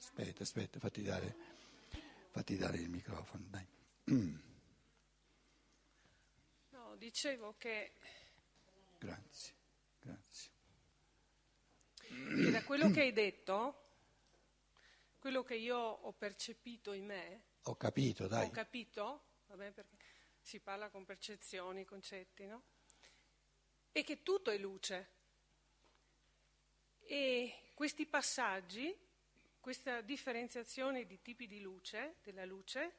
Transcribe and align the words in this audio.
Aspetta, 0.00 0.42
aspetta, 0.42 0.78
fatti 0.78 1.02
dare, 1.02 1.36
fatti 2.30 2.56
dare 2.56 2.78
il 2.78 2.88
microfono, 2.88 3.44
dai. 3.48 3.66
No, 6.70 6.96
dicevo 6.96 7.54
che, 7.58 7.92
Grazie, 8.98 9.54
grazie. 10.00 10.50
che 12.00 12.50
da 12.50 12.64
quello 12.64 12.90
che 12.90 13.00
hai 13.02 13.12
detto, 13.12 13.88
quello 15.18 15.42
che 15.44 15.54
io 15.56 15.76
ho 15.78 16.12
percepito 16.12 16.92
in 16.92 17.04
me, 17.04 17.42
Ho 17.64 17.76
capito, 17.76 18.26
dai. 18.26 18.46
ho 18.46 18.50
capito, 18.50 19.24
vabbè, 19.48 19.70
perché 19.72 19.96
si 20.40 20.58
parla 20.60 20.88
con 20.88 21.04
percezioni, 21.04 21.84
concetti, 21.84 22.46
no? 22.46 22.62
E 23.92 24.02
che 24.02 24.22
tutto 24.22 24.50
è 24.50 24.56
luce. 24.58 25.08
E 27.04 27.70
questi 27.74 28.06
passaggi, 28.06 28.96
questa 29.60 30.00
differenziazione 30.00 31.04
di 31.04 31.20
tipi 31.20 31.46
di 31.46 31.60
luce, 31.60 32.16
della 32.22 32.44
luce, 32.44 32.96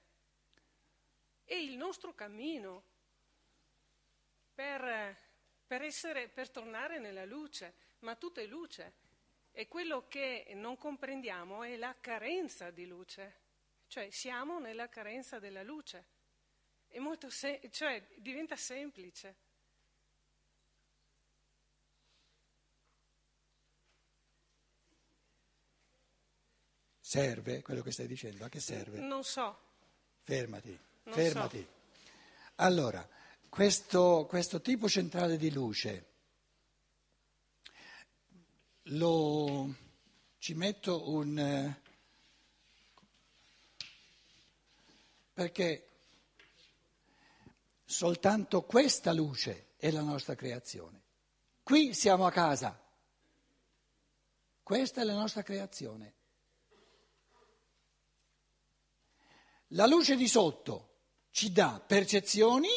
è 1.44 1.56
il 1.56 1.76
nostro 1.76 2.14
cammino 2.14 2.84
per, 4.54 5.18
per 5.66 5.82
essere, 5.82 6.30
per 6.30 6.50
tornare 6.50 7.00
nella 7.00 7.26
luce, 7.26 7.74
ma 8.00 8.16
tutto 8.16 8.40
è 8.40 8.46
luce. 8.46 8.94
E 9.52 9.68
quello 9.68 10.08
che 10.08 10.52
non 10.54 10.78
comprendiamo 10.78 11.64
è 11.64 11.76
la 11.76 11.98
carenza 12.00 12.72
di 12.72 12.86
luce, 12.86 13.40
cioè 13.88 14.10
siamo 14.10 14.60
nella 14.60 14.88
carenza 14.88 15.40
della 15.40 15.64
luce. 15.64 16.06
È 16.88 17.00
molto 17.00 17.30
se- 17.30 17.68
cioè 17.72 18.06
diventa 18.18 18.56
semplice. 18.56 19.50
Serve 27.12 27.62
quello 27.62 27.82
che 27.82 27.92
stai 27.92 28.08
dicendo? 28.08 28.46
A 28.46 28.48
che 28.48 28.62
serve? 28.62 28.98
Non 29.00 29.26
so, 29.26 29.58
Fermati, 30.22 30.80
Non 31.04 31.14
fermati. 31.14 31.68
Allora, 32.56 33.06
questo, 33.50 34.26
questo 34.30 34.62
tipo 34.62 34.88
centrale 34.88 35.36
di 35.36 35.52
luce 35.52 36.06
lo, 38.84 39.76
ci 40.38 40.54
metto 40.54 41.10
un... 41.10 41.76
perché 45.34 45.88
soltanto 47.84 48.62
questa 48.62 49.12
luce 49.12 49.72
è 49.76 49.92
la 49.92 50.00
nostra 50.02 50.36
creazione. 50.36 51.02
Qui 51.62 51.94
siamo 51.94 52.26
a 52.26 52.32
casa. 52.32 52.82
Questa 54.64 55.02
è 55.02 55.04
la 55.04 55.16
nostra 55.16 55.44
creazione. 55.44 56.20
La 59.74 59.86
luce 59.86 60.16
di 60.16 60.28
sotto 60.28 60.90
ci 61.30 61.52
dà 61.52 61.80
percezioni 61.80 62.68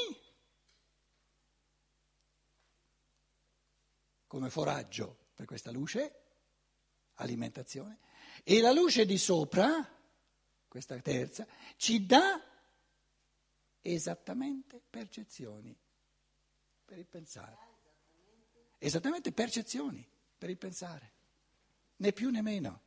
come 4.26 4.50
foraggio 4.50 5.30
per 5.34 5.46
questa 5.46 5.70
luce, 5.70 6.22
alimentazione, 7.14 7.98
e 8.42 8.60
la 8.60 8.72
luce 8.72 9.06
di 9.06 9.18
sopra, 9.18 9.88
questa 10.68 10.98
terza, 11.00 11.46
ci 11.76 12.04
dà 12.04 12.40
esattamente 13.80 14.80
percezioni 14.88 15.76
per 16.84 16.98
il 16.98 17.06
pensare. 17.06 17.72
Esattamente 18.78 19.32
percezioni 19.32 20.06
per 20.36 20.50
il 20.50 20.58
pensare, 20.58 21.12
né 21.96 22.12
più 22.12 22.30
né 22.30 22.42
meno. 22.42 22.82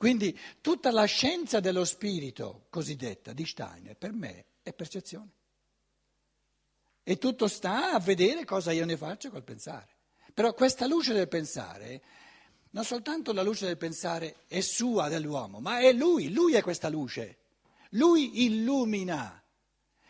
Quindi 0.00 0.34
tutta 0.62 0.90
la 0.90 1.04
scienza 1.04 1.60
dello 1.60 1.84
spirito 1.84 2.64
cosiddetta 2.70 3.34
di 3.34 3.44
Steiner 3.44 3.98
per 3.98 4.14
me 4.14 4.46
è 4.62 4.72
percezione. 4.72 5.30
E 7.02 7.18
tutto 7.18 7.46
sta 7.48 7.92
a 7.92 8.00
vedere 8.00 8.46
cosa 8.46 8.72
io 8.72 8.86
ne 8.86 8.96
faccio 8.96 9.28
col 9.28 9.44
pensare. 9.44 9.98
Però 10.32 10.54
questa 10.54 10.86
luce 10.86 11.12
del 11.12 11.28
pensare, 11.28 12.02
non 12.70 12.84
soltanto 12.84 13.34
la 13.34 13.42
luce 13.42 13.66
del 13.66 13.76
pensare 13.76 14.36
è 14.46 14.60
sua 14.60 15.10
dell'uomo, 15.10 15.60
ma 15.60 15.80
è 15.80 15.92
lui, 15.92 16.32
lui 16.32 16.54
è 16.54 16.62
questa 16.62 16.88
luce. 16.88 17.36
Lui 17.90 18.44
illumina. 18.44 19.44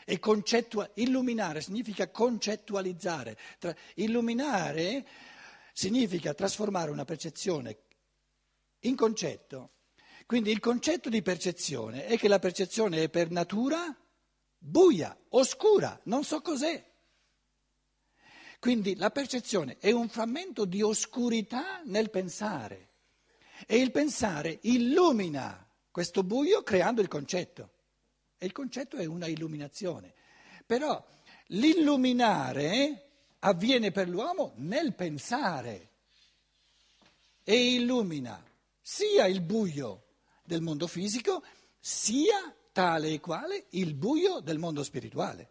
E 0.04 0.18
concettua- 0.20 0.88
illuminare 0.94 1.62
significa 1.62 2.08
concettualizzare. 2.10 3.36
Tra- 3.58 3.74
illuminare 3.94 5.04
significa 5.72 6.32
trasformare 6.32 6.92
una 6.92 7.04
percezione 7.04 7.76
in 8.82 8.94
concetto. 8.94 9.72
Quindi 10.30 10.52
il 10.52 10.60
concetto 10.60 11.08
di 11.08 11.22
percezione 11.22 12.06
è 12.06 12.16
che 12.16 12.28
la 12.28 12.38
percezione 12.38 13.02
è 13.02 13.08
per 13.08 13.32
natura 13.32 13.92
buia, 14.56 15.18
oscura, 15.30 15.98
non 16.04 16.22
so 16.22 16.40
cos'è. 16.40 16.88
Quindi 18.60 18.94
la 18.94 19.10
percezione 19.10 19.78
è 19.80 19.90
un 19.90 20.08
frammento 20.08 20.66
di 20.66 20.82
oscurità 20.82 21.82
nel 21.84 22.10
pensare 22.10 22.90
e 23.66 23.78
il 23.78 23.90
pensare 23.90 24.60
illumina 24.62 25.68
questo 25.90 26.22
buio 26.22 26.62
creando 26.62 27.00
il 27.00 27.08
concetto 27.08 27.72
e 28.38 28.46
il 28.46 28.52
concetto 28.52 28.98
è 28.98 29.06
una 29.06 29.26
illuminazione. 29.26 30.14
Però 30.64 31.04
l'illuminare 31.46 33.34
avviene 33.40 33.90
per 33.90 34.08
l'uomo 34.08 34.52
nel 34.58 34.94
pensare 34.94 35.90
e 37.42 37.72
illumina 37.72 38.40
sia 38.80 39.26
il 39.26 39.40
buio 39.40 40.04
del 40.50 40.62
mondo 40.62 40.88
fisico 40.88 41.44
sia 41.78 42.52
tale 42.72 43.12
e 43.12 43.20
quale 43.20 43.66
il 43.70 43.94
buio 43.94 44.40
del 44.40 44.58
mondo 44.58 44.82
spirituale. 44.82 45.48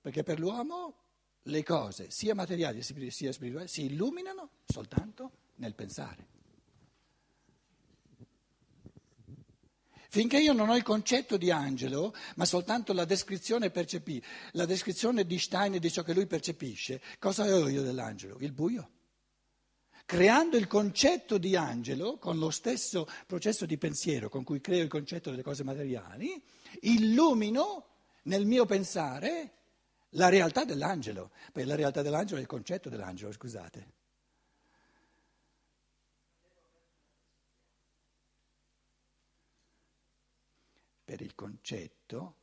Perché 0.00 0.22
per 0.22 0.40
l'uomo 0.40 0.96
le 1.42 1.62
cose, 1.62 2.10
sia 2.10 2.34
materiali 2.34 2.82
sia 2.82 3.30
spirituali, 3.32 3.68
si 3.68 3.84
illuminano 3.84 4.50
soltanto 4.64 5.30
nel 5.56 5.74
pensare. 5.74 6.31
Finché 10.14 10.38
io 10.38 10.52
non 10.52 10.68
ho 10.68 10.76
il 10.76 10.82
concetto 10.82 11.38
di 11.38 11.50
angelo, 11.50 12.14
ma 12.34 12.44
soltanto 12.44 12.92
la 12.92 13.06
descrizione 13.06 13.70
percepì, 13.70 14.22
la 14.50 14.66
descrizione 14.66 15.24
di 15.24 15.38
Stein 15.38 15.78
di 15.78 15.90
ciò 15.90 16.02
che 16.02 16.12
lui 16.12 16.26
percepisce, 16.26 17.00
cosa 17.18 17.44
ho 17.44 17.66
io 17.66 17.80
dell'angelo? 17.80 18.36
Il 18.40 18.52
buio. 18.52 18.90
Creando 20.04 20.58
il 20.58 20.66
concetto 20.66 21.38
di 21.38 21.56
angelo, 21.56 22.18
con 22.18 22.36
lo 22.36 22.50
stesso 22.50 23.08
processo 23.26 23.64
di 23.64 23.78
pensiero 23.78 24.28
con 24.28 24.44
cui 24.44 24.60
creo 24.60 24.82
il 24.82 24.90
concetto 24.90 25.30
delle 25.30 25.40
cose 25.40 25.64
materiali, 25.64 26.42
illumino 26.80 27.86
nel 28.24 28.44
mio 28.44 28.66
pensare 28.66 29.52
la 30.10 30.28
realtà 30.28 30.66
dell'angelo, 30.66 31.30
perché 31.52 31.66
la 31.66 31.74
realtà 31.74 32.02
dell'angelo 32.02 32.36
è 32.36 32.42
il 32.42 32.48
concetto 32.48 32.90
dell'angelo, 32.90 33.32
scusate. 33.32 34.01
Per 41.12 41.20
il 41.20 41.34
concetto 41.34 42.36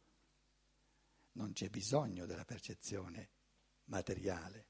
non 1.32 1.54
c'è 1.54 1.70
bisogno 1.70 2.28
della 2.28 2.46
percezione 2.46 3.30
materiale. 3.86 4.68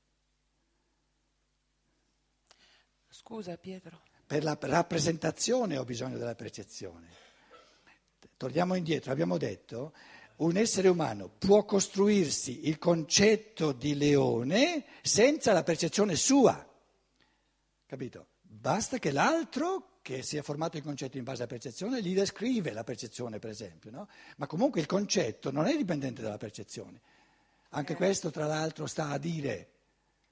Scusa 3.09 3.57
Pietro. 3.57 4.03
Per 4.25 4.41
la 4.41 4.57
rappresentazione 4.57 5.77
ho 5.77 5.83
bisogno 5.83 6.18
della 6.18 6.33
percezione. 6.33 7.09
Torniamo 8.38 8.75
indietro, 8.75 9.12
abbiamo 9.12 9.38
detto, 9.38 9.94
un 10.38 10.56
essere 10.56 10.88
umano 10.88 11.27
può 11.27 11.65
costruirsi 11.65 12.69
il 12.69 12.77
concetto 12.77 13.74
di 13.74 13.95
leone 13.95 14.85
senza 15.01 15.51
la 15.51 15.63
percezione 15.63 16.15
sua. 16.15 16.65
Capito? 17.85 18.27
Basta 18.39 18.97
che 18.97 19.12
l'altro, 19.12 19.99
che 20.09 20.23
si 20.23 20.38
è 20.38 20.41
formato 20.41 20.75
il 20.75 20.81
concetto 20.81 21.19
in 21.19 21.23
base 21.23 21.44
alla 21.44 21.51
percezione, 21.51 22.01
gli 22.01 22.15
descrive 22.15 22.73
la 22.73 22.83
percezione, 22.83 23.38
per 23.38 23.51
esempio. 23.51 23.91
No? 23.91 24.07
Ma 24.38 24.47
comunque 24.47 24.79
il 24.81 24.88
concetto 24.88 25.51
non 25.51 25.67
è 25.67 25.77
dipendente 25.77 26.23
dalla 26.23 26.39
percezione. 26.39 27.00
Anche 27.69 27.94
questo, 27.94 28.31
tra 28.31 28.47
l'altro, 28.47 28.88
sta 28.88 29.09
a 29.09 29.19
dire 29.19 29.69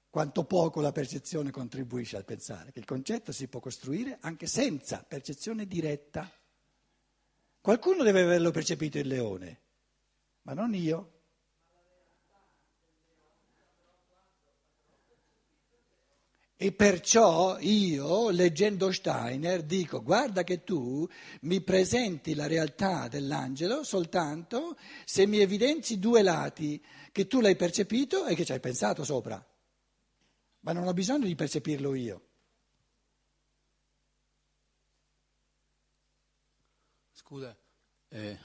quanto 0.10 0.46
poco 0.46 0.82
la 0.82 0.92
percezione 0.92 1.52
contribuisce 1.52 2.18
al 2.18 2.26
pensare, 2.26 2.72
che 2.72 2.80
il 2.80 2.86
concetto 2.86 3.32
si 3.32 3.48
può 3.48 3.60
costruire 3.60 4.18
anche 4.22 4.48
senza 4.48 5.06
percezione 5.08 5.68
diretta. 5.68 6.28
Qualcuno 7.62 8.02
deve 8.02 8.24
averlo 8.24 8.50
percepito 8.50 8.98
il 8.98 9.06
leone, 9.06 9.62
ma 10.42 10.54
non 10.54 10.74
io. 10.74 11.17
E 16.60 16.72
perciò 16.72 17.60
io, 17.60 18.32
leggendo 18.32 18.92
Steiner, 18.92 19.62
dico 19.62 20.02
guarda 20.02 20.44
che 20.44 20.64
tu 20.64 21.08
mi 21.42 21.62
presenti 21.62 22.34
la 22.34 22.48
realtà 22.48 23.08
dell'angelo 23.08 23.84
soltanto 23.84 24.76
se 25.06 25.28
mi 25.28 25.38
evidenzi 25.38 26.00
due 26.00 26.24
lati, 26.24 26.84
che 27.12 27.28
tu 27.28 27.42
l'hai 27.42 27.56
percepito 27.56 28.26
e 28.26 28.34
che 28.34 28.44
ci 28.44 28.54
hai 28.54 28.60
pensato 28.60 29.04
sopra. 29.04 29.46
Ma 30.62 30.72
non 30.72 30.88
ho 30.88 30.94
bisogno 30.94 31.28
di 31.28 31.36
percepirlo 31.36 31.94
io. 31.94 32.22
Scusa, 37.12 37.56
eh, 38.10 38.40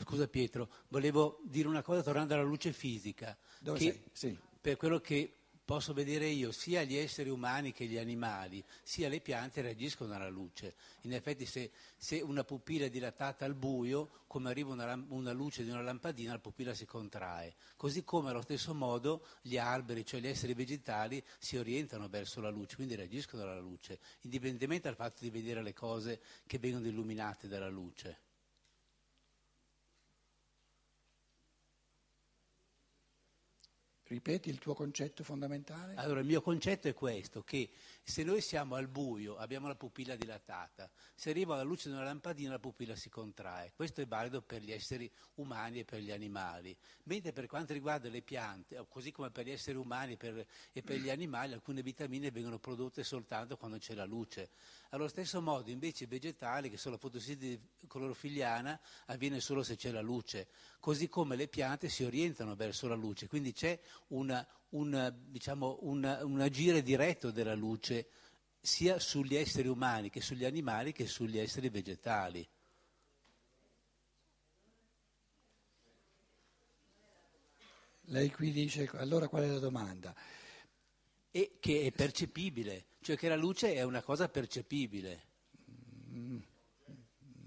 scusa 0.00 0.26
Pietro, 0.26 0.68
volevo 0.88 1.40
dire 1.44 1.68
una 1.68 1.82
cosa 1.82 2.02
tornando 2.02 2.34
alla 2.34 2.42
luce 2.42 2.72
fisica. 2.72 3.38
Dove 3.60 3.78
sei? 3.78 4.02
Sì. 4.12 4.38
Per 4.60 4.76
quello 4.76 4.98
che 4.98 5.36
posso 5.64 5.94
vedere 5.94 6.26
io, 6.26 6.52
sia 6.52 6.82
gli 6.82 6.96
esseri 6.96 7.30
umani 7.30 7.72
che 7.72 7.86
gli 7.86 7.96
animali, 7.96 8.62
sia 8.82 9.08
le 9.08 9.20
piante 9.20 9.62
reagiscono 9.62 10.14
alla 10.14 10.28
luce. 10.28 10.74
In 11.02 11.14
effetti 11.14 11.46
se, 11.46 11.70
se 11.96 12.20
una 12.20 12.44
pupilla 12.44 12.86
è 12.86 12.90
dilatata 12.90 13.44
al 13.44 13.54
buio, 13.54 14.24
come 14.26 14.50
arriva 14.50 14.72
una, 14.72 15.02
una, 15.08 15.32
luce 15.32 15.64
di 15.64 15.70
una 15.70 15.80
lampadina, 15.80 16.32
la 16.32 16.38
pupilla 16.38 16.74
si 16.74 16.84
contrae. 16.84 17.54
Così 17.76 18.04
come 18.04 18.30
allo 18.30 18.42
stesso 18.42 18.74
modo 18.74 19.26
gli 19.40 19.56
alberi, 19.56 20.04
cioè 20.04 20.20
gli 20.20 20.26
esseri 20.26 20.54
vegetali, 20.54 21.22
si 21.38 21.56
orientano 21.56 22.08
verso 22.08 22.40
la 22.40 22.50
luce, 22.50 22.76
quindi 22.76 22.94
reagiscono 22.94 23.42
alla 23.42 23.60
luce, 23.60 23.98
indipendentemente 24.22 24.88
dal 24.88 24.96
fatto 24.96 25.18
di 25.20 25.30
vedere 25.30 25.62
le 25.62 25.72
cose 25.72 26.20
che 26.46 26.58
vengono 26.58 26.86
illuminate 26.86 27.48
dalla 27.48 27.68
luce. 27.68 28.18
Ripeti 34.14 34.48
il 34.48 34.58
tuo 34.58 34.74
concetto 34.74 35.24
fondamentale? 35.24 35.96
Allora, 35.96 36.20
il 36.20 36.26
mio 36.26 36.40
concetto 36.40 36.86
è 36.86 36.94
questo, 36.94 37.42
che 37.42 37.68
se 38.00 38.22
noi 38.22 38.40
siamo 38.40 38.76
al 38.76 38.86
buio, 38.86 39.36
abbiamo 39.36 39.66
la 39.66 39.74
pupilla 39.74 40.14
dilatata, 40.14 40.88
se 41.16 41.30
arriva 41.30 41.56
la 41.56 41.64
luce 41.64 41.88
di 41.88 41.96
una 41.96 42.04
lampadina 42.04 42.52
la 42.52 42.60
pupilla 42.60 42.94
si 42.94 43.08
contrae. 43.08 43.72
Questo 43.74 44.02
è 44.02 44.06
valido 44.06 44.40
per 44.40 44.62
gli 44.62 44.70
esseri 44.70 45.10
umani 45.34 45.80
e 45.80 45.84
per 45.84 45.98
gli 45.98 46.12
animali. 46.12 46.76
Mentre 47.04 47.32
per 47.32 47.48
quanto 47.48 47.72
riguarda 47.72 48.08
le 48.08 48.22
piante, 48.22 48.86
così 48.88 49.10
come 49.10 49.32
per 49.32 49.46
gli 49.46 49.50
esseri 49.50 49.76
umani 49.76 50.12
e 50.12 50.16
per, 50.16 50.46
e 50.70 50.82
per 50.82 50.98
gli 51.00 51.10
animali, 51.10 51.52
alcune 51.52 51.82
vitamine 51.82 52.30
vengono 52.30 52.60
prodotte 52.60 53.02
soltanto 53.02 53.56
quando 53.56 53.78
c'è 53.78 53.94
la 53.94 54.04
luce. 54.04 54.50
Allo 54.90 55.08
stesso 55.08 55.42
modo 55.42 55.70
invece 55.70 56.04
i 56.04 56.06
vegetali, 56.06 56.70
che 56.70 56.76
sono 56.76 56.94
la 56.94 57.00
fotosintesi 57.00 57.60
clorofiliana, 57.88 58.80
avviene 59.06 59.40
solo 59.40 59.64
se 59.64 59.74
c'è 59.74 59.90
la 59.90 60.00
luce, 60.00 60.46
così 60.78 61.08
come 61.08 61.34
le 61.34 61.48
piante 61.48 61.88
si 61.88 62.04
orientano 62.04 62.54
verso 62.54 62.86
la 62.86 62.94
luce, 62.94 63.26
quindi 63.26 63.52
c'è 63.52 63.76
una, 64.08 64.46
una, 64.70 65.10
diciamo, 65.10 65.78
un 65.82 66.40
agire 66.40 66.82
diretto 66.82 67.30
della 67.30 67.54
luce 67.54 68.08
sia 68.60 68.98
sugli 68.98 69.34
esseri 69.34 69.68
umani 69.68 70.08
che 70.08 70.22
sugli 70.22 70.44
animali 70.44 70.92
che 70.92 71.06
sugli 71.06 71.38
esseri 71.38 71.68
vegetali. 71.68 72.48
Lei 78.08 78.30
qui 78.30 78.50
dice, 78.50 78.88
allora 78.94 79.28
qual 79.28 79.44
è 79.44 79.48
la 79.48 79.58
domanda? 79.58 80.14
E 81.30 81.56
che 81.58 81.86
è 81.86 81.92
percepibile, 81.92 82.86
cioè 83.00 83.16
che 83.16 83.28
la 83.28 83.36
luce 83.36 83.74
è 83.74 83.82
una 83.82 84.02
cosa 84.02 84.28
percepibile. 84.28 85.32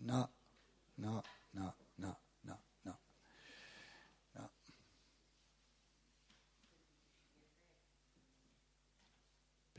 No, 0.02 0.32
no, 0.96 1.24
no, 1.52 1.76
no. 1.96 2.20
no. 2.42 2.60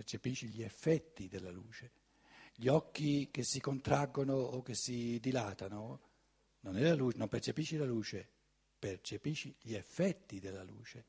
Percepisci 0.08 0.46
gli 0.46 0.62
effetti 0.62 1.28
della 1.28 1.50
luce. 1.50 1.92
Gli 2.54 2.68
occhi 2.68 3.28
che 3.30 3.42
si 3.42 3.60
contraggono 3.60 4.32
o 4.32 4.62
che 4.62 4.72
si 4.72 5.20
dilatano, 5.20 6.00
non, 6.60 6.78
è 6.78 6.80
la 6.80 6.94
luce, 6.94 7.18
non 7.18 7.28
percepisci 7.28 7.76
la 7.76 7.84
luce, 7.84 8.26
percepisci 8.78 9.54
gli 9.60 9.74
effetti 9.74 10.40
della 10.40 10.62
luce. 10.62 11.04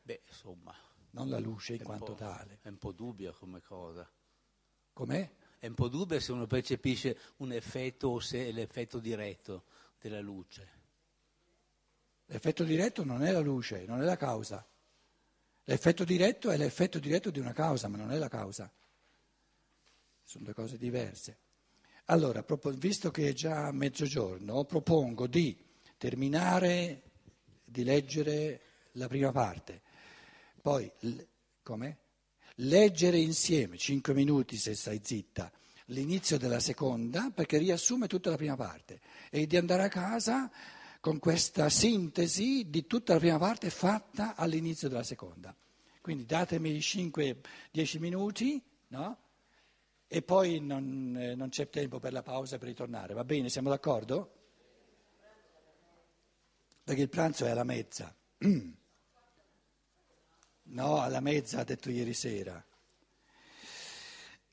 Beh, 0.00 0.22
insomma. 0.26 0.74
Non 1.10 1.28
la 1.28 1.38
luce 1.38 1.74
in 1.74 1.82
quanto 1.82 2.14
tale. 2.14 2.60
È 2.62 2.68
un 2.68 2.78
po' 2.78 2.92
dubbia 2.92 3.30
come 3.32 3.60
cosa. 3.60 4.10
Com'è? 4.94 5.30
È 5.58 5.66
un 5.66 5.74
po' 5.74 5.88
dubbia 5.88 6.18
se 6.18 6.32
uno 6.32 6.46
percepisce 6.46 7.18
un 7.36 7.52
effetto 7.52 8.08
o 8.08 8.20
se 8.20 8.48
è 8.48 8.52
l'effetto 8.52 9.00
diretto 9.00 9.64
della 10.00 10.20
luce. 10.20 10.70
L'effetto 12.24 12.64
diretto 12.64 13.04
non 13.04 13.22
è 13.22 13.32
la 13.32 13.40
luce, 13.40 13.84
non 13.84 14.00
è 14.00 14.04
la 14.04 14.16
causa. 14.16 14.66
L'effetto 15.68 16.04
diretto 16.04 16.50
è 16.50 16.56
l'effetto 16.56 16.98
diretto 16.98 17.30
di 17.30 17.40
una 17.40 17.52
causa, 17.52 17.88
ma 17.88 17.98
non 17.98 18.10
è 18.10 18.16
la 18.16 18.28
causa. 18.28 18.72
Sono 20.24 20.44
due 20.44 20.54
cose 20.54 20.78
diverse. 20.78 21.40
Allora, 22.06 22.42
visto 22.76 23.10
che 23.10 23.28
è 23.28 23.32
già 23.34 23.70
mezzogiorno, 23.70 24.64
propongo 24.64 25.26
di 25.26 25.54
terminare 25.98 27.02
di 27.62 27.84
leggere 27.84 28.62
la 28.92 29.08
prima 29.08 29.30
parte, 29.30 29.82
poi 30.62 30.90
come? 31.62 31.98
leggere 32.60 33.18
insieme, 33.18 33.76
cinque 33.76 34.14
minuti 34.14 34.56
se 34.56 34.74
stai 34.74 35.00
zitta, 35.02 35.52
l'inizio 35.86 36.38
della 36.38 36.60
seconda 36.60 37.30
perché 37.30 37.58
riassume 37.58 38.06
tutta 38.06 38.30
la 38.30 38.36
prima 38.36 38.56
parte 38.56 39.00
e 39.30 39.46
di 39.46 39.58
andare 39.58 39.82
a 39.82 39.88
casa 39.88 40.50
con 41.00 41.18
questa 41.18 41.68
sintesi 41.68 42.68
di 42.68 42.86
tutta 42.86 43.14
la 43.14 43.18
prima 43.18 43.38
parte 43.38 43.70
fatta 43.70 44.34
all'inizio 44.34 44.88
della 44.88 45.02
seconda. 45.02 45.54
Quindi 46.00 46.24
datemi 46.24 46.78
5-10 46.78 47.98
minuti, 47.98 48.62
no? 48.88 49.18
E 50.06 50.22
poi 50.22 50.60
non, 50.60 51.16
eh, 51.18 51.34
non 51.34 51.50
c'è 51.50 51.68
tempo 51.68 51.98
per 51.98 52.12
la 52.12 52.22
pausa 52.22 52.58
per 52.58 52.68
ritornare, 52.68 53.14
va 53.14 53.24
bene? 53.24 53.48
Siamo 53.48 53.68
d'accordo? 53.68 54.36
perché 56.88 57.02
il 57.02 57.10
pranzo 57.10 57.44
è 57.44 57.50
alla 57.50 57.64
mezza. 57.64 58.14
No, 60.70 61.00
alla 61.00 61.20
mezza 61.20 61.60
ha 61.60 61.64
detto 61.64 61.88
ieri 61.88 62.12
sera. 62.12 62.62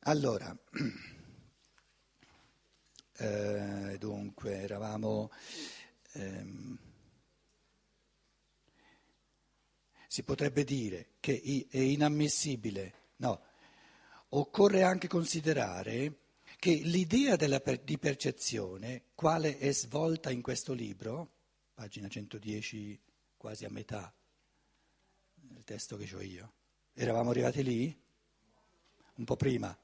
Allora, 0.03 0.55
eh, 3.17 3.97
dunque, 3.99 4.61
eravamo... 4.61 5.29
Ehm, 6.15 6.77
si 10.07 10.23
potrebbe 10.23 10.63
dire 10.63 11.15
che 11.19 11.67
è 11.69 11.77
inammissibile, 11.77 12.93
no, 13.17 13.41
occorre 14.29 14.83
anche 14.83 15.07
considerare 15.07 16.19
che 16.57 16.73
l'idea 16.73 17.35
della, 17.35 17.61
di 17.83 17.97
percezione, 17.97 19.07
quale 19.13 19.57
è 19.57 19.73
svolta 19.73 20.31
in 20.31 20.41
questo 20.41 20.71
libro, 20.71 21.31
pagina 21.73 22.07
110, 22.07 22.97
quasi 23.35 23.65
a 23.65 23.69
metà 23.69 24.13
del 25.33 25.65
testo 25.65 25.97
che 25.97 26.15
ho 26.15 26.21
io. 26.21 26.53
Eravamo 26.93 27.31
arrivati 27.31 27.61
lì? 27.61 28.03
Un 29.15 29.25
po' 29.25 29.35
prima. 29.35 29.77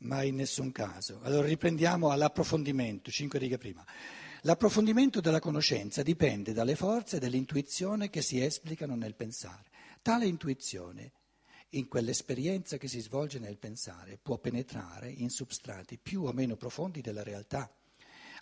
Ma 0.00 0.22
in 0.22 0.36
nessun 0.36 0.72
caso. 0.72 1.20
Allora 1.22 1.46
riprendiamo 1.46 2.10
all'approfondimento, 2.10 3.10
cinque 3.10 3.38
righe 3.38 3.58
prima. 3.58 3.84
L'approfondimento 4.42 5.20
della 5.20 5.40
conoscenza 5.40 6.02
dipende 6.02 6.52
dalle 6.52 6.74
forze 6.74 7.18
dell'intuizione 7.18 8.08
che 8.08 8.22
si 8.22 8.42
esplicano 8.42 8.94
nel 8.94 9.14
pensare. 9.14 9.68
Tale 10.00 10.26
intuizione, 10.26 11.12
in 11.70 11.88
quell'esperienza 11.88 12.78
che 12.78 12.88
si 12.88 13.00
svolge 13.00 13.38
nel 13.38 13.58
pensare, 13.58 14.18
può 14.20 14.38
penetrare 14.38 15.10
in 15.10 15.28
substrati 15.28 15.98
più 15.98 16.22
o 16.24 16.32
meno 16.32 16.56
profondi 16.56 17.00
della 17.02 17.22
realtà. 17.22 17.70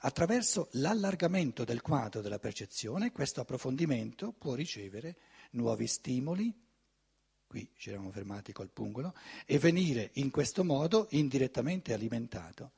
Attraverso 0.03 0.69
l'allargamento 0.73 1.65
del 1.65 1.83
quadro 1.83 2.21
della 2.21 2.39
percezione, 2.39 3.11
questo 3.11 3.41
approfondimento 3.41 4.33
può 4.33 4.55
ricevere 4.55 5.17
nuovi 5.51 5.89
stimoli, 5.89 6.55
qui 7.49 7.69
ci 7.77 7.89
eravamo 7.89 8.13
fermati 8.13 8.53
col 8.53 8.71
pungolo, 8.71 9.15
e 9.47 9.59
venire 9.59 10.11
in 10.15 10.31
questo 10.31 10.63
modo 10.63 11.09
indirettamente 11.11 11.93
alimentato. 11.93 12.73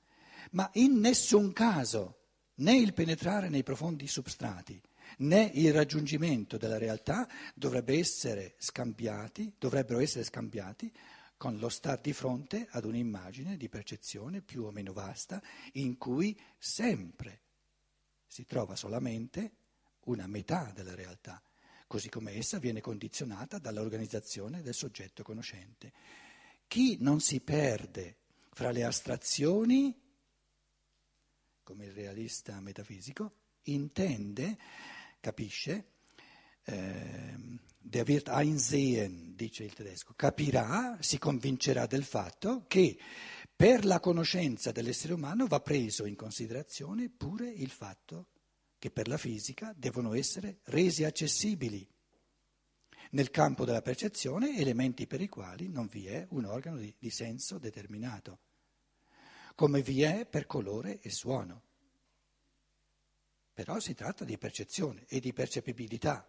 Ma 0.53 0.71
in 0.75 0.99
nessun 1.01 1.53
caso 1.53 2.21
né 2.57 2.77
il 2.77 2.95
penetrare 2.95 3.49
nei 3.49 3.63
profondi 3.63 4.07
substrati, 4.07 4.81
né 5.19 5.51
il 5.55 5.73
raggiungimento 5.73 6.57
della 6.57 6.79
realtà 6.79 7.29
dovrebbe 7.55 7.99
essere 7.99 8.55
dovrebbero 9.59 9.99
essere 9.99 10.25
scambiati 10.25 10.91
con 11.37 11.57
lo 11.59 11.69
star 11.69 11.99
di 12.01 12.13
fronte 12.13 12.69
ad 12.71 12.85
un'immagine 12.85 13.57
di 13.57 13.69
percezione 13.69 14.41
più 14.41 14.65
o 14.65 14.71
meno 14.71 14.93
vasta 14.93 15.43
in 15.73 15.97
cui 15.97 16.39
sempre 16.59 17.41
si 18.27 18.45
trova 18.45 18.77
solamente 18.77 19.53
una 20.05 20.27
metà 20.27 20.71
della 20.75 20.95
realtà, 20.95 21.43
così 21.91 22.09
come 22.09 22.37
essa 22.37 22.61
viene 22.61 22.81
condizionata 22.81 23.59
dall'organizzazione 23.59 24.63
del 24.63 24.75
soggetto 24.75 25.25
conoscente. 25.25 25.93
Chi 26.69 26.99
non 27.01 27.19
si 27.19 27.41
perde 27.41 28.19
fra 28.53 28.71
le 28.71 28.85
astrazioni, 28.85 29.93
come 31.65 31.87
il 31.87 31.91
realista 31.91 32.61
metafisico, 32.61 33.33
intende, 33.63 34.57
capisce, 35.19 35.95
eh, 36.63 37.59
der 37.77 38.07
wird 38.07 38.29
einsehen, 38.29 39.35
dice 39.35 39.65
il 39.65 39.73
tedesco, 39.73 40.13
capirà, 40.15 40.97
si 41.01 41.19
convincerà 41.19 41.87
del 41.87 42.05
fatto 42.05 42.67
che 42.69 42.97
per 43.57 43.85
la 43.85 43.99
conoscenza 43.99 44.71
dell'essere 44.71 45.15
umano 45.15 45.49
va 45.49 45.59
preso 45.59 46.07
in 46.07 46.15
considerazione 46.15 47.09
pure 47.09 47.51
il 47.51 47.71
fatto 47.71 48.29
che 48.81 48.91
per 48.91 49.09
la 49.09 49.19
fisica 49.19 49.75
devono 49.77 50.15
essere 50.15 50.61
resi 50.65 51.05
accessibili 51.05 51.87
nel 53.11 53.31
campo 53.31 53.67
della 53.67 53.83
percezione 53.83 54.57
elementi 54.57 55.07
per 55.07 55.21
i 55.21 55.29
quali 55.29 55.69
non 55.69 55.87
vi 55.87 56.07
è 56.07 56.27
un 56.31 56.47
organo 56.47 56.79
di, 56.79 56.95
di 56.99 57.11
senso 57.11 57.59
determinato, 57.59 58.39
come 59.55 59.83
vi 59.83 60.01
è 60.01 60.25
per 60.25 60.47
colore 60.47 60.99
e 61.01 61.11
suono. 61.11 61.63
Però 63.53 63.79
si 63.81 63.93
tratta 63.93 64.25
di 64.25 64.39
percezione 64.39 65.05
e 65.09 65.21
di 65.21 65.35
percepibilità, 65.35 66.27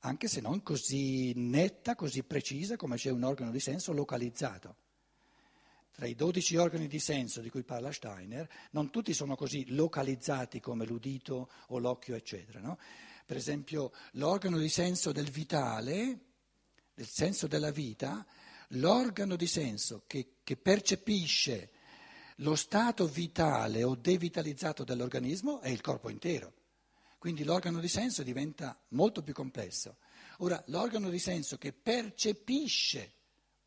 anche 0.00 0.26
se 0.26 0.40
non 0.40 0.60
così 0.64 1.32
netta, 1.36 1.94
così 1.94 2.24
precisa 2.24 2.74
come 2.74 2.96
c'è 2.96 3.10
un 3.10 3.22
organo 3.22 3.52
di 3.52 3.60
senso 3.60 3.92
localizzato. 3.92 4.87
Tra 5.92 6.06
i 6.06 6.14
dodici 6.14 6.56
organi 6.56 6.86
di 6.86 7.00
senso 7.00 7.40
di 7.40 7.50
cui 7.50 7.64
parla 7.64 7.92
Steiner, 7.92 8.48
non 8.70 8.90
tutti 8.90 9.12
sono 9.12 9.34
così 9.34 9.74
localizzati 9.74 10.60
come 10.60 10.86
l'udito 10.86 11.50
o 11.68 11.78
l'occhio, 11.78 12.14
eccetera. 12.14 12.60
No? 12.60 12.78
Per 13.26 13.36
esempio, 13.36 13.92
l'organo 14.12 14.58
di 14.58 14.68
senso 14.68 15.12
del 15.12 15.30
vitale, 15.30 16.18
del 16.94 17.08
senso 17.08 17.46
della 17.46 17.70
vita, 17.70 18.24
l'organo 18.68 19.36
di 19.36 19.46
senso 19.46 20.04
che, 20.06 20.36
che 20.42 20.56
percepisce 20.56 21.70
lo 22.36 22.54
stato 22.54 23.06
vitale 23.06 23.82
o 23.82 23.96
devitalizzato 23.96 24.84
dell'organismo 24.84 25.60
è 25.60 25.68
il 25.68 25.80
corpo 25.80 26.08
intero. 26.08 26.54
Quindi 27.18 27.42
l'organo 27.42 27.80
di 27.80 27.88
senso 27.88 28.22
diventa 28.22 28.80
molto 28.90 29.22
più 29.22 29.34
complesso. 29.34 29.96
Ora, 30.38 30.62
l'organo 30.68 31.10
di 31.10 31.18
senso 31.18 31.58
che 31.58 31.72
percepisce 31.72 33.14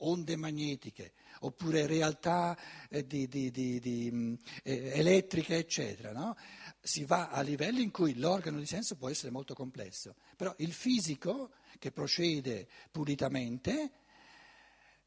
onde 0.01 0.35
magnetiche 0.35 1.13
oppure 1.41 1.87
realtà 1.87 2.57
eh, 2.89 3.05
di, 3.05 3.27
di, 3.27 3.51
di, 3.51 4.09
mm, 4.11 4.33
eh, 4.63 4.91
elettriche, 4.99 5.57
eccetera, 5.57 6.11
no? 6.11 6.35
si 6.79 7.03
va 7.05 7.29
a 7.29 7.41
livelli 7.41 7.81
in 7.81 7.91
cui 7.91 8.17
l'organo 8.17 8.59
di 8.59 8.65
senso 8.65 8.95
può 8.95 9.09
essere 9.09 9.31
molto 9.31 9.53
complesso. 9.53 10.15
Però 10.35 10.53
il 10.57 10.73
fisico, 10.73 11.51
che 11.79 11.91
procede 11.91 12.67
pulitamente, 12.91 13.91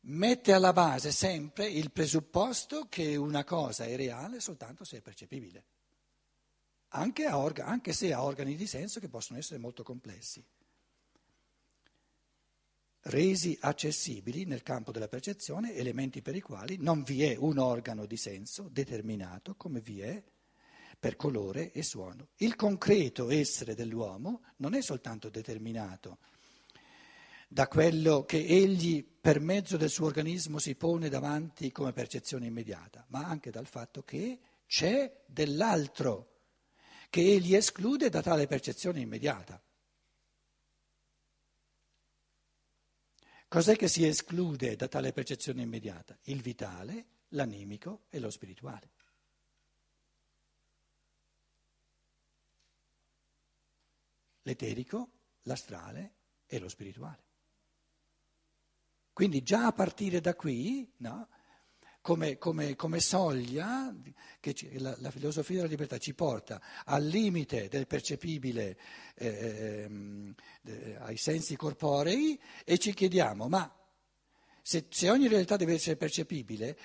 mette 0.06 0.52
alla 0.52 0.72
base 0.72 1.12
sempre 1.12 1.66
il 1.66 1.90
presupposto 1.90 2.86
che 2.88 3.16
una 3.16 3.44
cosa 3.44 3.84
è 3.84 3.96
reale 3.96 4.40
soltanto 4.40 4.84
se 4.84 4.98
è 4.98 5.00
percepibile, 5.00 5.64
anche, 6.88 7.30
orga, 7.30 7.66
anche 7.66 7.92
se 7.92 8.12
ha 8.12 8.22
organi 8.22 8.54
di 8.54 8.66
senso 8.66 9.00
che 9.00 9.08
possono 9.08 9.38
essere 9.38 9.58
molto 9.58 9.82
complessi. 9.82 10.44
Resi 13.06 13.56
accessibili 13.60 14.44
nel 14.44 14.62
campo 14.62 14.90
della 14.90 15.08
percezione 15.08 15.74
elementi 15.74 16.22
per 16.22 16.34
i 16.34 16.40
quali 16.40 16.78
non 16.78 17.02
vi 17.02 17.22
è 17.22 17.36
un 17.36 17.58
organo 17.58 18.06
di 18.06 18.16
senso 18.16 18.68
determinato 18.70 19.54
come 19.56 19.80
vi 19.80 20.00
è 20.00 20.22
per 20.98 21.16
colore 21.16 21.70
e 21.72 21.82
suono. 21.82 22.28
Il 22.36 22.56
concreto 22.56 23.30
essere 23.30 23.74
dell'uomo 23.74 24.42
non 24.56 24.74
è 24.74 24.80
soltanto 24.80 25.28
determinato 25.28 26.18
da 27.54 27.68
quello 27.68 28.24
che 28.24 28.44
egli 28.44 29.04
per 29.04 29.38
mezzo 29.38 29.76
del 29.76 29.90
suo 29.90 30.06
organismo 30.06 30.58
si 30.58 30.74
pone 30.74 31.08
davanti 31.08 31.70
come 31.70 31.92
percezione 31.92 32.46
immediata, 32.46 33.04
ma 33.10 33.26
anche 33.26 33.50
dal 33.50 33.66
fatto 33.66 34.02
che 34.02 34.40
c'è 34.66 35.22
dell'altro 35.26 36.30
che 37.10 37.20
egli 37.20 37.54
esclude 37.54 38.08
da 38.08 38.22
tale 38.22 38.46
percezione 38.46 39.00
immediata. 39.00 39.62
Cos'è 43.54 43.76
che 43.76 43.86
si 43.86 44.04
esclude 44.04 44.74
da 44.74 44.88
tale 44.88 45.12
percezione 45.12 45.62
immediata? 45.62 46.18
Il 46.22 46.42
vitale, 46.42 47.06
l'animico 47.28 48.06
e 48.10 48.18
lo 48.18 48.28
spirituale. 48.28 48.90
L'eterico, 54.42 55.10
l'astrale 55.42 56.14
e 56.46 56.58
lo 56.58 56.68
spirituale. 56.68 57.22
Quindi 59.12 59.44
già 59.44 59.66
a 59.66 59.72
partire 59.72 60.20
da 60.20 60.34
qui, 60.34 60.92
no, 60.96 61.28
come, 62.04 62.36
come, 62.36 62.76
come, 62.76 63.00
soglia, 63.00 63.90
che 64.38 64.52
ci, 64.52 64.78
la, 64.78 64.94
la, 64.98 65.10
filosofia 65.10 65.56
della 65.56 65.68
libertà 65.68 65.96
ci 65.96 66.12
porta 66.12 66.60
al 66.84 67.02
limite 67.02 67.68
del 67.68 67.86
percepibile 67.86 68.78
eh, 69.14 69.88
eh, 70.64 70.96
ai 70.98 71.16
sensi 71.16 71.56
corporei 71.56 72.38
e 72.62 72.76
ci 72.76 72.92
chiediamo, 72.92 73.48
ma 73.48 73.74
se, 74.60 74.84
se 74.90 75.08
ogni 75.08 75.28
realtà 75.28 75.56
deve 75.56 75.72
essere 75.72 75.96
percepibile, 75.96 76.78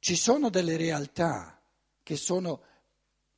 ci 0.00 0.16
sono 0.16 0.50
delle 0.50 0.76
realtà 0.76 1.62
che 2.02 2.16
sono 2.16 2.60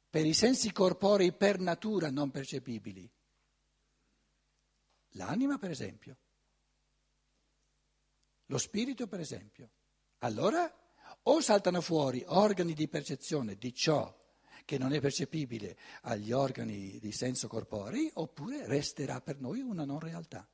per 0.09 0.25
i 0.25 0.33
sensi 0.33 0.73
corporei 0.73 1.35
per 1.35 1.59
natura 1.59 2.11
non 2.11 2.31
percepibili. 2.31 3.07
L'anima, 5.11 5.59
per 5.59 5.73
esempio. 5.73 6.17
Lo 8.47 8.57
spirito, 8.57 9.07
per 9.07 9.21
esempio. 9.21 9.69
Allora 10.21 10.73
o 11.23 11.41
saltano 11.41 11.81
fuori 11.81 12.23
organi 12.27 12.75
di 12.75 12.89
percezione 12.89 13.57
di 13.57 13.75
ciò 13.75 14.15
che 14.65 14.77
non 14.77 14.93
è 14.93 15.01
percepibile 15.01 15.79
agli 16.03 16.31
organi 16.31 16.99
di 17.01 17.11
senso 17.11 17.49
corporei, 17.49 18.11
oppure 18.15 18.67
resterà 18.67 19.21
per 19.21 19.41
noi 19.41 19.61
una 19.61 19.85
non 19.85 19.99
realtà. 19.99 20.47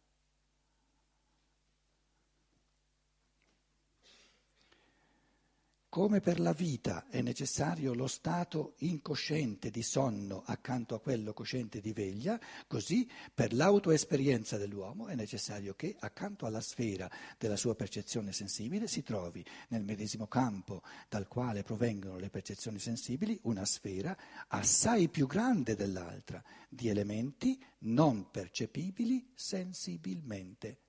Come 5.95 6.19
per 6.19 6.41
la 6.41 6.53
vita 6.53 7.07
è 7.09 7.23
necessario 7.23 7.95
lo 7.95 8.09
stato 8.09 8.75
incosciente 8.79 9.71
di 9.71 9.85
sonno 9.85 10.43
accanto 10.45 10.97
a 10.97 11.01
quello 11.01 11.33
cosciente 11.33 11.81
di 11.81 11.93
veglia, 11.93 12.37
così 12.67 13.09
per 13.33 13.55
l'autoesperienza 13.55 14.57
dell'uomo 14.57 15.07
è 15.07 15.15
necessario 15.15 15.75
che 15.75 15.95
accanto 15.97 16.47
alla 16.47 16.61
sfera 16.61 17.09
della 17.39 17.55
sua 17.55 17.77
percezione 17.77 18.33
sensibile 18.33 18.89
si 18.89 19.05
trovi 19.05 19.47
nel 19.69 19.85
medesimo 19.85 20.27
campo 20.27 20.83
dal 21.09 21.29
quale 21.29 21.63
provengono 21.63 22.19
le 22.19 22.29
percezioni 22.29 22.81
sensibili 22.81 23.39
una 23.43 23.65
sfera 23.65 24.19
assai 24.49 25.09
più 25.09 25.29
grande 25.29 25.77
dell'altra 25.77 26.43
di 26.69 26.89
elementi 26.89 27.57
non 27.83 28.33
percepibili 28.33 29.31
sensibilmente, 29.33 30.81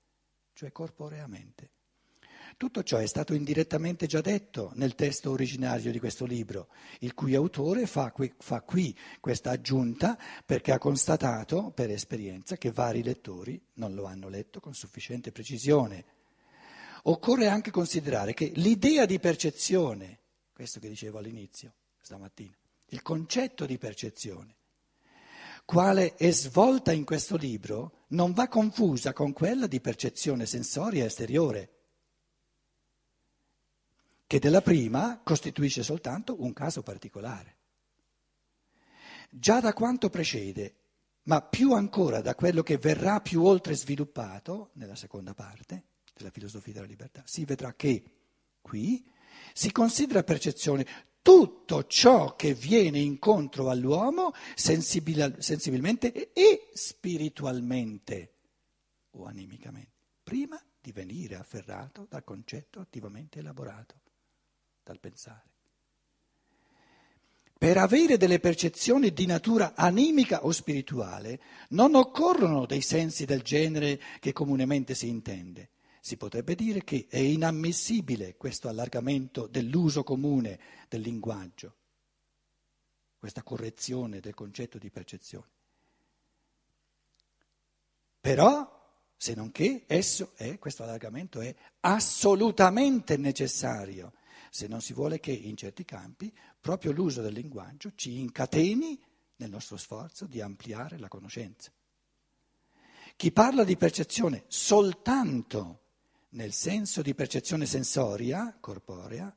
cioè 0.52 0.72
corporeamente. 0.72 1.75
Tutto 2.56 2.82
ciò 2.82 2.98
è 2.98 3.06
stato 3.06 3.34
indirettamente 3.34 4.06
già 4.06 4.20
detto 4.20 4.70
nel 4.74 4.94
testo 4.94 5.30
originario 5.30 5.90
di 5.90 5.98
questo 5.98 6.24
libro, 6.24 6.68
il 7.00 7.12
cui 7.12 7.34
autore 7.34 7.86
fa 7.86 8.12
qui, 8.12 8.32
fa 8.38 8.62
qui 8.62 8.96
questa 9.20 9.50
aggiunta 9.50 10.18
perché 10.44 10.72
ha 10.72 10.78
constatato 10.78 11.70
per 11.70 11.90
esperienza 11.90 12.56
che 12.56 12.72
vari 12.72 13.02
lettori 13.02 13.60
non 13.74 13.94
lo 13.94 14.04
hanno 14.04 14.28
letto 14.28 14.60
con 14.60 14.74
sufficiente 14.74 15.32
precisione. 15.32 16.04
Occorre 17.04 17.48
anche 17.48 17.70
considerare 17.70 18.32
che 18.32 18.52
l'idea 18.54 19.04
di 19.04 19.20
percezione, 19.20 20.20
questo 20.52 20.80
che 20.80 20.88
dicevo 20.88 21.18
all'inizio 21.18 21.74
stamattina, 22.00 22.56
il 22.86 23.02
concetto 23.02 23.66
di 23.66 23.78
percezione, 23.78 24.56
quale 25.66 26.14
è 26.14 26.30
svolta 26.30 26.92
in 26.92 27.04
questo 27.04 27.36
libro, 27.36 28.04
non 28.08 28.32
va 28.32 28.48
confusa 28.48 29.12
con 29.12 29.32
quella 29.32 29.66
di 29.66 29.80
percezione 29.80 30.46
sensoria 30.46 31.04
esteriore 31.04 31.75
che 34.26 34.38
della 34.38 34.60
prima 34.60 35.20
costituisce 35.22 35.82
soltanto 35.82 36.42
un 36.42 36.52
caso 36.52 36.82
particolare. 36.82 37.54
Già 39.30 39.60
da 39.60 39.72
quanto 39.72 40.10
precede, 40.10 40.74
ma 41.24 41.42
più 41.42 41.72
ancora 41.72 42.20
da 42.20 42.34
quello 42.34 42.62
che 42.62 42.78
verrà 42.78 43.20
più 43.20 43.44
oltre 43.44 43.74
sviluppato 43.74 44.70
nella 44.74 44.96
seconda 44.96 45.34
parte 45.34 45.84
della 46.14 46.30
filosofia 46.30 46.72
della 46.72 46.86
libertà, 46.86 47.22
si 47.24 47.44
vedrà 47.44 47.74
che 47.74 48.02
qui 48.60 49.04
si 49.52 49.70
considera 49.70 50.22
percezione 50.22 50.86
tutto 51.22 51.86
ciò 51.86 52.36
che 52.36 52.54
viene 52.54 52.98
incontro 52.98 53.68
all'uomo 53.68 54.32
sensibil- 54.54 55.36
sensibilmente 55.38 56.32
e 56.32 56.70
spiritualmente 56.72 58.34
o 59.10 59.24
animicamente, 59.24 59.90
prima 60.22 60.60
di 60.80 60.92
venire 60.92 61.34
afferrato 61.34 62.06
dal 62.08 62.22
concetto 62.22 62.80
attivamente 62.80 63.40
elaborato 63.40 64.04
dal 64.86 65.00
pensare. 65.00 65.42
Per 67.58 67.76
avere 67.76 68.16
delle 68.16 68.38
percezioni 68.38 69.12
di 69.12 69.26
natura 69.26 69.74
animica 69.74 70.44
o 70.44 70.52
spirituale 70.52 71.40
non 71.70 71.96
occorrono 71.96 72.66
dei 72.66 72.82
sensi 72.82 73.24
del 73.24 73.42
genere 73.42 74.00
che 74.20 74.32
comunemente 74.32 74.94
si 74.94 75.08
intende. 75.08 75.70
Si 76.00 76.16
potrebbe 76.16 76.54
dire 76.54 76.84
che 76.84 77.06
è 77.08 77.18
inammissibile 77.18 78.36
questo 78.36 78.68
allargamento 78.68 79.48
dell'uso 79.48 80.04
comune 80.04 80.60
del 80.88 81.00
linguaggio, 81.00 81.74
questa 83.18 83.42
correzione 83.42 84.20
del 84.20 84.34
concetto 84.34 84.78
di 84.78 84.90
percezione. 84.90 85.48
Però, 88.20 88.70
se 89.16 89.34
non 89.34 89.50
che, 89.50 89.84
esso 89.88 90.32
è, 90.36 90.58
questo 90.58 90.84
allargamento 90.84 91.40
è 91.40 91.52
assolutamente 91.80 93.16
necessario, 93.16 94.12
se 94.56 94.68
non 94.68 94.80
si 94.80 94.94
vuole 94.94 95.20
che 95.20 95.32
in 95.32 95.54
certi 95.54 95.84
campi 95.84 96.34
proprio 96.58 96.90
l'uso 96.90 97.20
del 97.20 97.34
linguaggio 97.34 97.92
ci 97.94 98.18
incateni 98.18 98.98
nel 99.36 99.50
nostro 99.50 99.76
sforzo 99.76 100.24
di 100.24 100.40
ampliare 100.40 100.98
la 100.98 101.08
conoscenza. 101.08 101.70
Chi 103.16 103.32
parla 103.32 103.64
di 103.64 103.76
percezione 103.76 104.44
soltanto 104.46 105.82
nel 106.30 106.54
senso 106.54 107.02
di 107.02 107.14
percezione 107.14 107.66
sensoria, 107.66 108.56
corporea, 108.58 109.34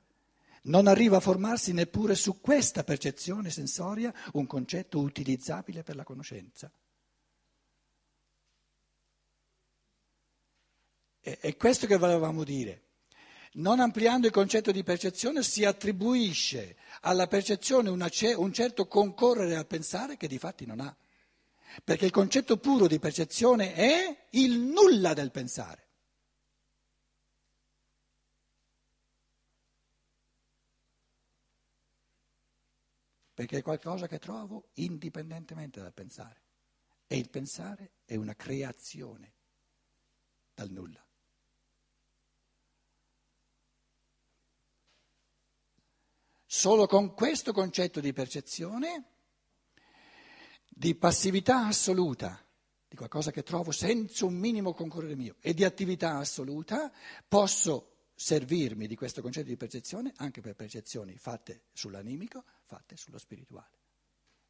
non 0.63 0.88
arriva 0.88 1.17
a 1.17 1.21
formarsi 1.21 1.73
neppure 1.73 2.15
su 2.15 2.39
questa 2.39 2.85
percezione 2.85 3.49
sensoria 3.49 4.13
un 4.33 4.47
concetto 4.47 4.99
utilizzabile 4.99 5.83
per 5.83 5.97
la 5.97 6.03
conoscenza. 6.03 6.71
È 11.19 11.57
questo 11.57 11.88
che 11.88 11.97
volevamo 11.97 12.45
dire. 12.45 12.88
Non 13.51 13.79
ampliando 13.79 14.27
il 14.27 14.34
concetto 14.34 14.72
di 14.72 14.84
percezione 14.84 15.41
si 15.44 15.65
attribuisce 15.65 16.77
alla 17.01 17.27
percezione 17.27 17.89
una, 17.89 18.10
un 18.36 18.53
certo 18.53 18.88
concorrere 18.88 19.56
al 19.56 19.68
pensare 19.68 20.18
che 20.18 20.27
di 20.27 20.38
fatti 20.38 20.65
non 20.65 20.79
ha. 20.79 20.96
Perché 21.84 22.06
il 22.06 22.12
concetto 22.12 22.58
puro 22.58 22.88
di 22.88 23.00
percezione 23.00 23.74
è 23.74 24.27
il 24.32 24.60
nulla 24.60 25.13
del 25.13 25.32
pensare. 25.32 25.89
perché 33.39 33.60
è 33.60 33.62
qualcosa 33.62 34.06
che 34.06 34.20
trovo 34.20 34.68
indipendentemente 34.74 35.79
dal 35.79 35.94
pensare. 35.94 36.41
E 37.08 37.15
il 37.15 37.29
pensare 37.29 37.94
è 38.03 38.18
una 38.18 38.36
creazione 38.36 39.34
dal 40.53 40.70
nulla. 40.70 41.09
Solo 46.51 46.88
con 46.88 47.13
questo 47.13 47.53
concetto 47.53 48.00
di 48.00 48.12
percezione, 48.12 49.03
di 50.68 50.96
passività 50.96 51.68
assoluta, 51.68 52.44
di 52.88 52.96
qualcosa 52.96 53.29
che 53.29 53.44
trovo 53.44 53.70
senza 53.70 54.25
un 54.25 54.34
minimo 54.34 54.74
concorrere 54.74 55.15
mio, 55.15 55.36
e 55.41 55.53
di 55.53 55.63
attività 55.63 56.18
assoluta, 56.18 56.91
posso 57.27 58.08
servirmi 58.15 58.88
di 58.88 58.96
questo 58.96 59.22
concetto 59.22 59.48
di 59.48 59.58
percezione 59.58 60.12
anche 60.15 60.41
per 60.41 60.56
percezioni 60.56 61.15
fatte 61.18 61.65
sull'animico, 61.72 62.44
fatte 62.65 62.98
sullo 62.98 63.20
spirituale. 63.20 63.77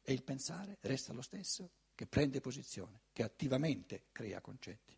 E 0.00 0.14
il 0.14 0.22
pensare 0.22 0.78
resta 0.80 1.12
lo 1.12 1.20
stesso, 1.20 1.70
che 1.94 2.06
prende 2.06 2.40
posizione, 2.40 3.02
che 3.12 3.24
attivamente 3.24 4.06
crea 4.10 4.40
concetti. 4.40 4.96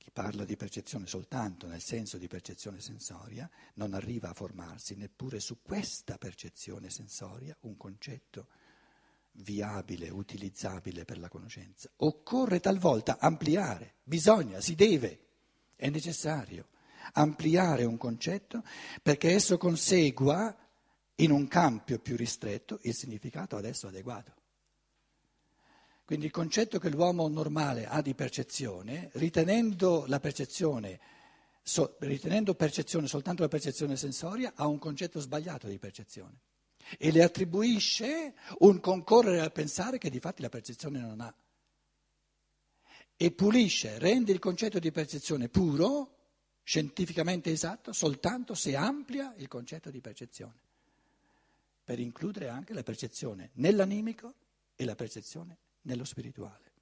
Chi 0.00 0.10
parla 0.10 0.46
di 0.46 0.56
percezione 0.56 1.06
soltanto 1.06 1.66
nel 1.66 1.82
senso 1.82 2.16
di 2.16 2.26
percezione 2.26 2.80
sensoria 2.80 3.48
non 3.74 3.92
arriva 3.92 4.30
a 4.30 4.34
formarsi 4.34 4.96
neppure 4.96 5.40
su 5.40 5.60
questa 5.60 6.16
percezione 6.16 6.88
sensoria 6.88 7.54
un 7.60 7.76
concetto 7.76 8.46
viabile, 9.32 10.08
utilizzabile 10.08 11.04
per 11.04 11.18
la 11.18 11.28
conoscenza. 11.28 11.90
Occorre 11.96 12.60
talvolta 12.60 13.18
ampliare, 13.20 13.96
bisogna, 14.02 14.62
si 14.62 14.74
deve, 14.74 15.26
è 15.76 15.90
necessario 15.90 16.68
ampliare 17.12 17.84
un 17.84 17.98
concetto 17.98 18.64
perché 19.02 19.34
esso 19.34 19.58
consegua 19.58 20.56
in 21.16 21.30
un 21.30 21.46
campo 21.46 21.98
più 21.98 22.16
ristretto 22.16 22.78
il 22.84 22.94
significato 22.94 23.54
adesso 23.54 23.86
adeguato. 23.86 24.39
Quindi 26.10 26.26
il 26.26 26.34
concetto 26.34 26.80
che 26.80 26.90
l'uomo 26.90 27.28
normale 27.28 27.86
ha 27.86 28.02
di 28.02 28.16
percezione, 28.16 29.10
ritenendo 29.12 30.08
percezione, 30.20 30.98
so, 31.62 31.94
ritenendo 32.00 32.56
percezione 32.56 33.06
soltanto 33.06 33.42
la 33.42 33.48
percezione 33.48 33.94
sensoria, 33.94 34.54
ha 34.56 34.66
un 34.66 34.80
concetto 34.80 35.20
sbagliato 35.20 35.68
di 35.68 35.78
percezione 35.78 36.40
e 36.98 37.12
le 37.12 37.22
attribuisce 37.22 38.34
un 38.58 38.80
concorrere 38.80 39.38
al 39.38 39.52
pensare 39.52 39.98
che 39.98 40.10
di 40.10 40.18
fatti 40.18 40.42
la 40.42 40.48
percezione 40.48 40.98
non 40.98 41.20
ha. 41.20 41.32
E 43.16 43.30
pulisce, 43.30 44.00
rende 44.00 44.32
il 44.32 44.40
concetto 44.40 44.80
di 44.80 44.90
percezione 44.90 45.48
puro, 45.48 46.16
scientificamente 46.64 47.52
esatto, 47.52 47.92
soltanto 47.92 48.54
se 48.54 48.74
amplia 48.74 49.32
il 49.36 49.46
concetto 49.46 49.90
di 49.90 50.00
percezione, 50.00 50.58
per 51.84 52.00
includere 52.00 52.48
anche 52.48 52.72
la 52.72 52.82
percezione 52.82 53.50
nell'animico 53.52 54.34
e 54.74 54.84
la 54.84 54.96
percezione 54.96 55.58
nello 55.82 56.04
spirituale. 56.04 56.72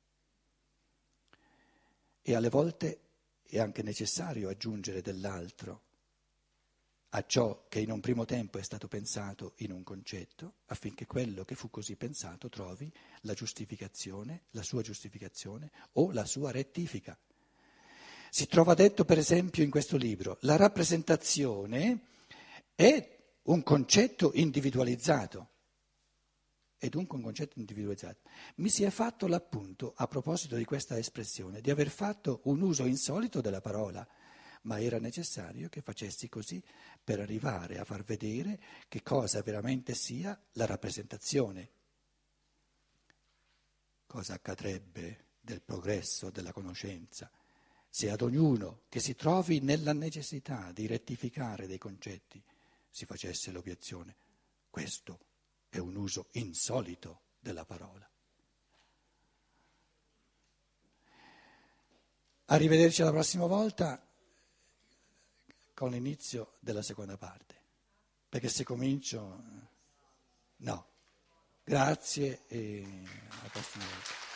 E 2.22 2.34
alle 2.34 2.48
volte 2.48 3.00
è 3.42 3.58
anche 3.58 3.82
necessario 3.82 4.48
aggiungere 4.48 5.00
dell'altro 5.00 5.82
a 7.10 7.24
ciò 7.24 7.64
che 7.68 7.80
in 7.80 7.90
un 7.90 8.00
primo 8.00 8.26
tempo 8.26 8.58
è 8.58 8.62
stato 8.62 8.86
pensato 8.86 9.54
in 9.58 9.72
un 9.72 9.82
concetto, 9.82 10.56
affinché 10.66 11.06
quello 11.06 11.44
che 11.44 11.54
fu 11.54 11.70
così 11.70 11.96
pensato 11.96 12.50
trovi 12.50 12.92
la 13.22 13.32
giustificazione, 13.32 14.42
la 14.50 14.62
sua 14.62 14.82
giustificazione 14.82 15.70
o 15.92 16.12
la 16.12 16.26
sua 16.26 16.50
rettifica. 16.50 17.18
Si 18.30 18.46
trova 18.46 18.74
detto, 18.74 19.06
per 19.06 19.16
esempio, 19.16 19.62
in 19.62 19.70
questo 19.70 19.96
libro, 19.96 20.36
la 20.42 20.56
rappresentazione 20.56 22.00
è 22.74 23.16
un 23.44 23.62
concetto 23.62 24.32
individualizzato. 24.34 25.48
È 26.78 26.88
dunque 26.88 27.16
un 27.16 27.24
concetto 27.24 27.58
individualizzato. 27.58 28.20
Mi 28.56 28.68
si 28.68 28.84
è 28.84 28.90
fatto 28.90 29.26
l'appunto, 29.26 29.94
a 29.96 30.06
proposito 30.06 30.54
di 30.54 30.64
questa 30.64 30.96
espressione, 30.96 31.60
di 31.60 31.70
aver 31.70 31.90
fatto 31.90 32.40
un 32.44 32.62
uso 32.62 32.84
insolito 32.86 33.40
della 33.40 33.60
parola 33.60 34.06
ma 34.62 34.80
era 34.80 34.98
necessario 34.98 35.68
che 35.68 35.80
facessi 35.80 36.28
così 36.28 36.62
per 37.02 37.20
arrivare 37.20 37.78
a 37.78 37.84
far 37.84 38.02
vedere 38.02 38.60
che 38.88 39.02
cosa 39.02 39.40
veramente 39.40 39.94
sia 39.94 40.38
la 40.52 40.66
rappresentazione. 40.66 41.70
Cosa 44.06 44.34
accadrebbe 44.34 45.26
del 45.40 45.62
progresso 45.62 46.30
della 46.30 46.52
conoscenza 46.52 47.30
se 47.88 48.10
ad 48.10 48.20
ognuno 48.20 48.82
che 48.88 49.00
si 49.00 49.14
trovi 49.14 49.60
nella 49.60 49.92
necessità 49.92 50.72
di 50.72 50.86
rettificare 50.86 51.66
dei 51.66 51.78
concetti 51.78 52.42
si 52.90 53.06
facesse 53.06 53.50
l'obiezione 53.50 54.16
questo 54.68 55.27
è 55.68 55.78
un 55.78 55.96
uso 55.96 56.28
insolito 56.32 57.22
della 57.38 57.64
parola. 57.64 58.08
Arrivederci 62.46 63.02
alla 63.02 63.10
prossima 63.10 63.46
volta 63.46 64.02
con 65.74 65.90
l'inizio 65.90 66.54
della 66.60 66.82
seconda 66.82 67.16
parte, 67.16 67.54
perché 68.28 68.48
se 68.48 68.64
comincio... 68.64 69.66
No, 70.60 70.86
grazie 71.62 72.46
e 72.48 72.82
alla 73.28 73.48
prossima 73.50 73.84
volta. 73.84 74.27